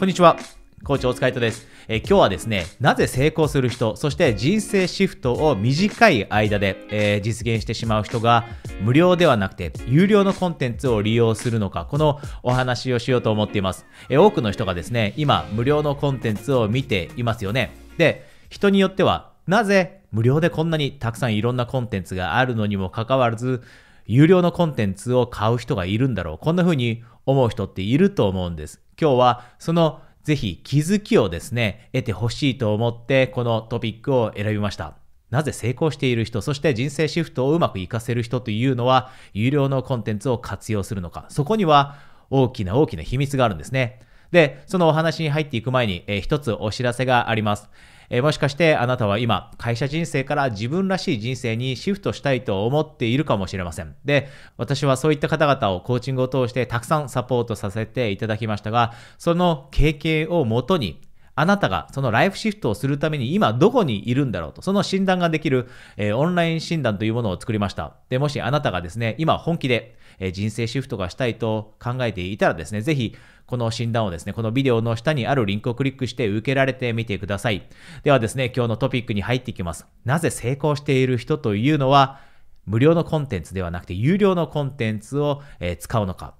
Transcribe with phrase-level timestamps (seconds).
[0.00, 0.38] こんにちは。
[0.82, 8.46] コーチ大塚イトです、え今日はですね、なぜ成功する人、そして人生シフトを短い間で、えー実現してしまう人が
[8.80, 13.84] 無料ではなくて有料のコンテンツを利用するのか、このお話をしようと思っています。
[14.08, 17.76] え多くの人がですね、今無料のコンテンツを見ていますよね。
[17.98, 23.60] で、人によってはなぜ無料でこんなにたくさんいろんなコンテンツがあるのにもかかわらず、
[24.06, 26.38] 有料のコンテンツを買う人がいるんだろう。
[26.38, 28.80] こんな風に思う人っていると思うんです。
[29.00, 34.94] 今日はそのぜひ気づきをですね、得てほしいと思ってこのトピックを選びました。
[35.30, 41.26] なぜ成功している人、そして人生シフトをうまく活かせる人というのは、有料のコンテンツを活用するのか。
[41.28, 41.96] そこには
[42.30, 44.00] 大きな大きな秘密があるんですね。
[44.32, 47.70] で、そのお話に入っていく前に、えー一つお知らせがあります。
[48.12, 53.94] えーもしかしてあなたは今、会社人生から自分らしい人生にシフトしたいと思っているかもしれません。
[54.04, 61.00] で、私はそういった方々をコーチングを通してたくさんサポートさせていただきましたが、その経験をもとに、
[61.40, 67.94] あなたがそのライフシフトをするために今どこにいるんだろうと、その診断ができる、えーオンライン診断というものを作りました。
[68.08, 73.16] で、もしあなたがですね、今本気で、えー人生シフトがしたいと考えていたらですね、ぜひ
[73.46, 77.62] この診断をですね、このビデオの下にあるリンクをクリックして受けられてみてください。
[78.04, 79.86] ではですね、今日のトピックに入っていきます。
[80.04, 82.20] なぜ成功している人というのは、
[82.66, 86.34] 無料のコンテンツではなくて有料のコンテンツを、えー使うのか。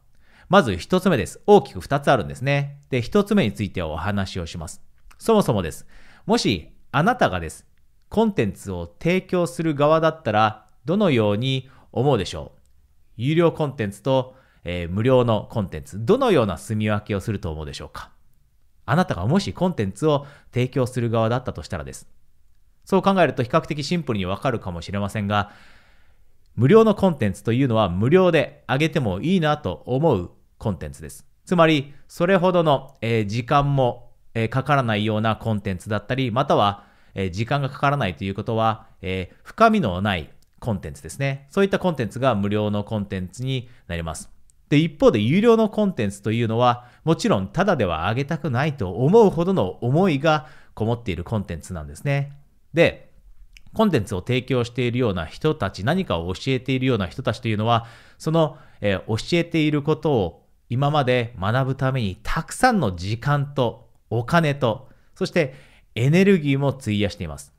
[0.49, 1.41] まず一つ目です。
[1.47, 2.81] 大きく二つあるんですね。
[2.91, 4.90] で、一つ目についてお話をします。
[5.21, 5.87] そもそもです。
[6.25, 7.67] もしあなたがです、
[8.09, 12.61] コンテンツを提供する側だったら、どのように思うでしょう？
[13.19, 18.11] 有料コンテンツと、えー無料のコンテンツ、どのような住み分けをすると思うでしょうか？
[18.87, 22.09] あなたがもしコンテンツを提供する側だったとしたらです。
[22.87, 25.53] そう考えると比較的シンプルにわかるかもしれませんが、
[26.57, 31.27] 無料のコンテンツというのは無料で上げてもいいなと思うコンテンツです。
[31.45, 41.47] つまり、それほどの、えー時間も、えかからないようなコンテンツだったり、または、え時間がかからないということは、え深みのないコンテンツですね。
[41.51, 44.31] そういったコンテンツが無料のコンテンツになります。
[44.69, 52.33] で、一方で有料のコンテンツというのは、もちろんただでは上げたくないと思うほどの思いがこもっているコンテンツなんですね。
[52.73, 53.11] で、
[53.75, 57.87] コンテンツを提供しているような人たち、何かを教えているような人たちというのは、
[58.19, 65.55] その、えー教えていることを今まで学ぶためにたくさんの時間とお金と、そして
[65.95, 67.55] エネルギーも費やしています。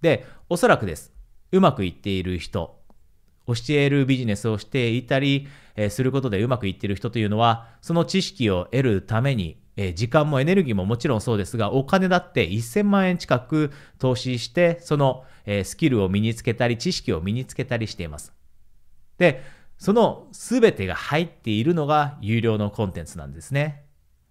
[0.00, 1.12] で、おそらくです。
[1.52, 2.78] うまくいっている人、
[3.46, 18.32] 教えるビジネスをしていたり、えーすることでうまくいっている人というのは、その知識を得るために、えー時間もエネルギーももちろんそうですが、お金だって1000万円近く投資して、その、えースキルを身につけたり、知識を身につけたりしています。
[19.18, 19.42] で、
[19.78, 23.84] その全てが入っているのが有料のコンテンツなんですね。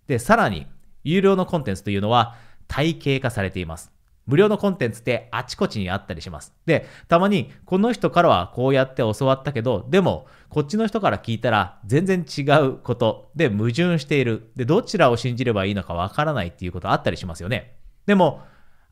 [0.07, 0.67] で、さらに、
[1.03, 2.35] 有料のコンテンツというのは
[2.67, 3.91] 体系化されています。
[4.25, 6.53] 無料のコンテンツってあちこちにあったりします。
[6.65, 14.51] で、たまにこの人からはこうやって教わったけど、でもこっちの人から聞いたら全然違うことで矛盾している。
[14.55, 17.75] で、どちらを信じればいいのかわからないっていうことあったりしますよね。
[18.05, 18.41] でも、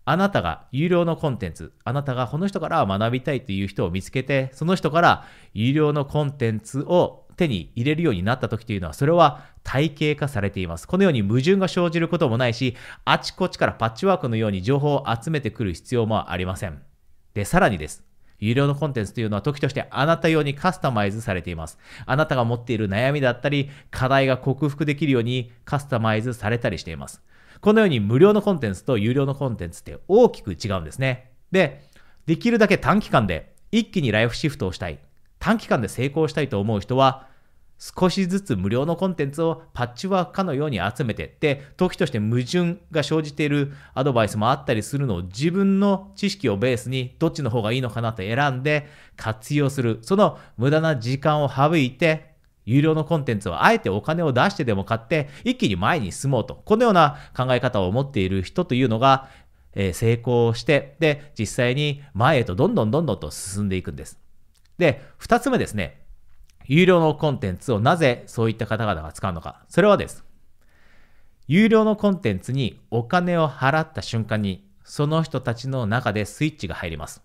[0.04, 10.88] あなたが有料のコンテンツ、あなたがこの人から学びたいという人を見つけて、その人から有料のコンテンツを手に入れるようになった時というのは、それは体系化されています。
[10.88, 12.76] このように矛盾が生じることもないし、
[13.06, 16.82] あちこちからパッチワークのように情報を集めてくる必要もありません。
[17.34, 18.04] で、さらにです。
[18.40, 21.78] 有料のコンテンツというのは時としてあなた用にカスタマイズされています。
[22.08, 27.22] あなたが持っている悩みだったり、課題が克服できるようにカスタマイズされたりしています。
[27.62, 31.32] このように無料のコンテンツと有料のコンテンツって大きく違うんですね。
[31.52, 31.88] で、
[32.26, 35.00] できるだけ短期間で一気にライフシフトをしたい。
[35.42, 37.28] 短期間で成功したいと思う人は、
[37.80, 48.88] 少しずつ無料のコンテンツをパッチワークかのように集めてって、時として矛盾が生じているアドバイスもあったりするのを自分の知識をベースにどっちの方がいいのかなと選んで
[49.18, 49.98] 活用する。
[50.04, 52.36] その無駄な時間を省いて、
[52.66, 56.62] 有料のコンテンツをあえてお金を出してでも買って一気に前に進もうと。
[56.64, 59.28] このような考え方を持っている人というのが、
[59.74, 64.20] えー成功して、で、実際に前へとどんどんどんどんと進んでいくんです。
[64.82, 66.02] で、二つ目ですね。
[66.66, 69.64] 有料のコンテンツをなぜそういった方々が使うのか。
[69.70, 70.26] それはです。
[71.48, 77.22] 有料のコンテンツにお金を払った瞬間に、その人たちの中でスイッチが入ります。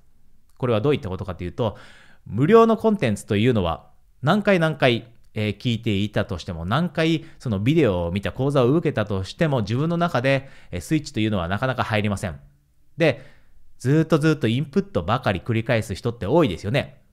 [0.58, 1.78] これはどういったことかというと、
[2.26, 3.88] 無料のコンテンツというのは、
[4.22, 12.38] 何回何回、えー聞いていたとしても、何回そのビデオを見た講座を受けたとしても、自分の中でえースイッチというのはなかなか入りません。
[12.98, 13.24] で、
[13.78, 17.05] ずっとずっとインプットばかり繰り返す人って多いですよね。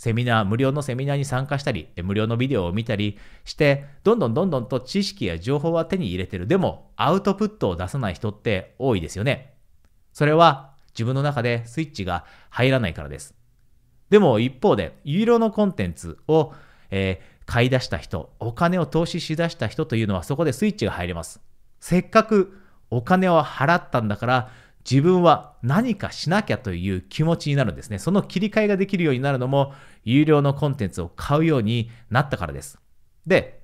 [0.00, 6.46] セミナー、無料のセミナーに参加したり、無料のビデオを見たりして、どんどんどんどんと知識や情報は手に入れてる。
[6.46, 9.52] でも、アウトプットを出さない人って多いですよね。
[10.14, 13.34] それは自分の中でスイッチが入らないからです。
[14.08, 16.54] でも一方で、有料のコンテンツを、
[16.90, 21.42] えー、買い出した人、お金を投資しだした人というのはそこでスイッチが入ります。
[21.78, 22.58] せっかく
[22.88, 24.50] お金を払ったんだから、
[24.90, 27.98] 自分は何かしなきゃという気持ちになるんですね。
[27.98, 29.72] その切り替えができるようになるのも、
[30.04, 32.80] 有料のコンテンツを買うようになったからです。
[33.24, 33.62] で、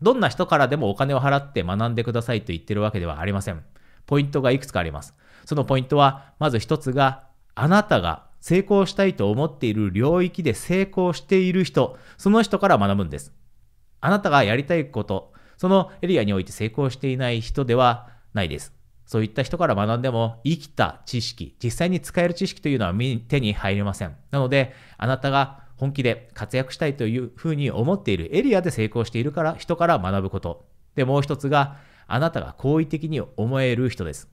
[0.00, 3.62] どんな人からでもお金を払って学んでくださいと言ってるわけではありません。
[4.06, 5.14] ポイントがいくつかあります。
[5.44, 7.24] そのポイントは、まず一つが、
[7.54, 13.34] あなたが成功したいと思っている領域で成功している人、その人から学ぶんです。
[14.00, 18.83] あなたがやりたいこと、そのエリアにおいて成功していない人ではないです。
[19.06, 22.94] そういった人から学んでも生きた知識、実際に使える知識というのは
[23.28, 24.16] 手に入りません。
[24.30, 30.66] なので、あなたが本気で活躍したいというふうに思っているエリアで成功しているから人から学ぶこと。
[30.94, 34.28] で、もう一つが、あなたが好意的に思える人です。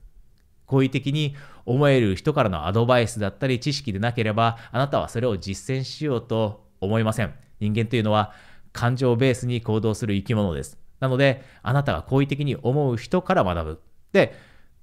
[0.66, 1.34] 好意的に
[1.66, 7.34] 思える人からのアドバイスだったり知識でなければ、あなたはそれを実践しようと思いません。
[7.60, 8.32] 人間というのは
[8.72, 10.78] 感情をベースに行動する生き物です。
[11.00, 13.80] なので、あなたが好意的に思う人から学ぶ。
[14.12, 14.34] で、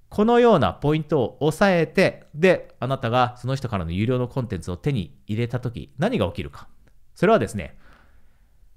[0.09, 6.67] このようなポイントを押さえて、で、あなたがその人からの有料のコンテンツを手に入れたとき、何が起きるか。
[7.15, 7.77] それはですね、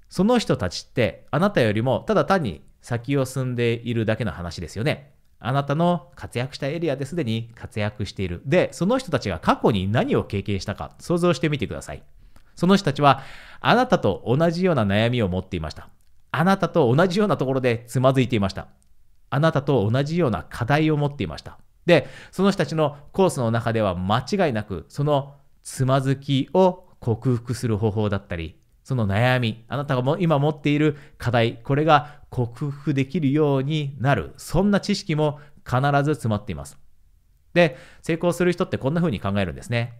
[0.09, 5.13] その人たちってあなたよりもただ単に先を進んでいるだけの話ですよね。
[5.39, 8.41] あなたの活躍したエリアですでに活躍している。
[8.45, 12.03] で、その人たちが過去に何を経験したか想像してみてください。
[12.55, 13.21] その人たちは
[13.59, 15.89] あなたと同じような悩みを持っていました。
[16.31, 18.67] あなたと同じようなところでつまずいていました。
[19.33, 21.57] あなたと同じような課題を持っていました。
[21.87, 36.77] で、その人たちのコースの中では間違いなく、そのつまずきを克服する方法だったり、その悩み、あなたが今持っている課題、これが克服できるようになる、そんな知識も必ず詰まっています。
[37.55, 39.97] で、成功する人ってこんな風に考えるんですね。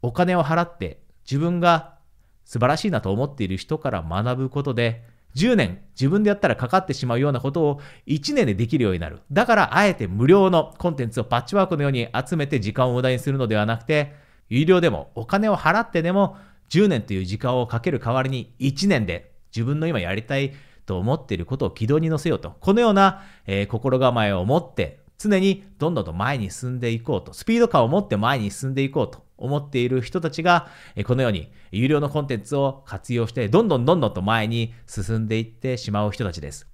[0.00, 1.96] お金を払って自分が
[2.44, 5.02] 素晴らしいなと思っている人から学ぶことで、
[5.36, 9.20] 10年自分でやったらかかってしまうようなことを1年でできるようになる。
[9.30, 14.14] だからあえて無料のコンテンツをパッチワークのように集めて時間を無駄にするのではなくて、
[14.48, 16.36] 有料でもお金を払ってでも
[16.70, 20.54] 10年という時間をかける代わりに1年で自分の今やりたい
[20.86, 22.56] と思っていることを軌道に乗せようと。
[22.60, 27.32] このような、えー、心構えを持って常にどんどんと前に進んでいこうと。
[27.32, 29.25] スピード感を持って前に進んでいこうと。
[29.38, 30.68] 思っている人たちが、
[31.04, 36.66] このように有料のコンテンツを活用して、どんどんどんどんと前に進んでいってしまう人たちです。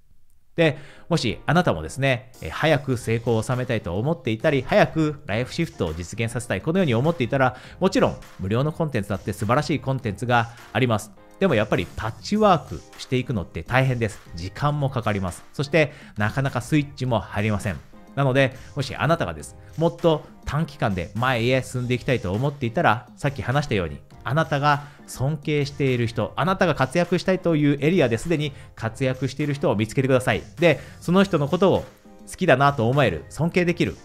[0.55, 0.77] で、
[1.09, 11.11] もしあなたもですね、早く成功を収めたいと思っていたり、早くライフシフトを実現させたい、このように思っていたら、もちろん無料のコンテンツだって素晴らしいコンテンツがあります。
[11.39, 14.21] でもやっぱりパッチワークしていくのって大変です。
[14.35, 15.43] 時間もかかります。
[15.53, 17.92] そしてなかなかスイッチも入りません。
[18.15, 30.43] なので、もしあなたがです、もっと短期間で前へ進んでいきたいと思っていたら、さっき話したように、あなたが尊敬している人、あなたが活躍したいというエリアですでに活躍している人を見つけてください。
[30.59, 31.85] で、その人のことを
[32.29, 33.95] 好きだなと思える、尊敬できる、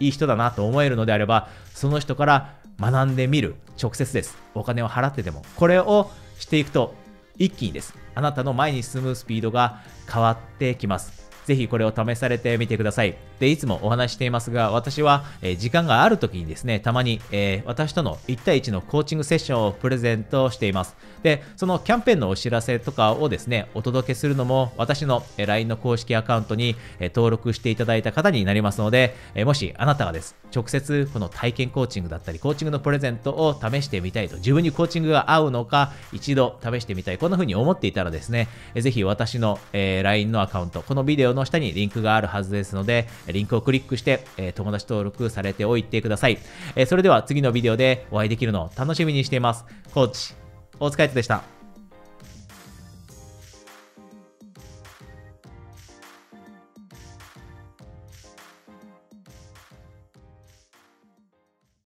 [0.00, 4.38] いい人だなと思えるのであれば、その人から学んでみる、直接です。
[4.54, 5.42] お金を払ってでも。
[5.56, 6.94] これをしていくと、
[7.36, 7.94] 一気にです。
[8.14, 9.80] あなたの前に進むスピードが
[10.12, 11.27] 変わってきます。
[11.48, 13.16] ぜひこれを試されてみてください。
[13.40, 20.94] で、いつもお話していますが、私は、え時間がある時にですね、たまに、えー、私との1対1のコーチングセッションをプレゼントしています。
[21.22, 46.38] で、そのキャンペーンのお知らせとかをですね、お届けするのも、私の LINE の公式アカウントに登録していただいた方になりますので、もしあなたがです、直接この体験コーチングだったり、コーチングのプレゼントを試してみたいと、自分にコーチングが合うのか、一度試してみたい、こんな風に思っていたらですね、ぜひ私のえ LINE のアカウント、このビデオのの下にリンクがあるはずですので、リンクをクリックして、え友達登録されておいてください。
[46.76, 49.64] えそれでは次のビデオでお会いできるのを楽しみにしています。
[49.94, 50.34] コーチ、
[50.78, 51.57] 大塚悦でした。